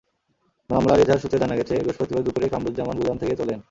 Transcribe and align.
মামলার 0.69 1.01
এজাহার 1.03 1.21
সূত্রে 1.23 1.41
জানা 1.43 1.55
গেছে, 1.55 1.73
বৃহস্পতিবার 1.77 2.25
দুপুরে 2.25 2.47
কামরুজ্জামান 2.49 2.95
গুদাম 2.99 3.17
থেকে 3.17 3.33
তোলেন। 3.35 3.59